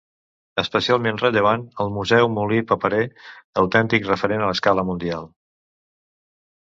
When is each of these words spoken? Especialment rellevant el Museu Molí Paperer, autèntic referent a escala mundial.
Especialment 0.61 1.19
rellevant 1.23 1.65
el 1.85 1.91
Museu 1.97 2.31
Molí 2.37 2.59
Paperer, 2.71 3.03
autèntic 3.65 4.09
referent 4.13 4.47
a 4.47 4.51
escala 4.59 4.87
mundial. 4.89 5.31